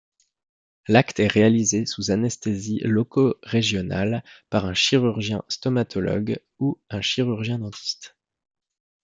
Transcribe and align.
L'acte 0.87 1.19
est 1.19 1.27
réalisé 1.27 1.85
sous 1.85 2.09
anesthésie 2.09 2.79
loco-régionale 2.83 4.23
par 4.49 4.65
un 4.65 4.73
chirurgien 4.73 5.43
stomatologue 5.47 6.39
ou 6.57 6.79
un 6.89 7.01
chirurgien-dentiste. 7.01 8.15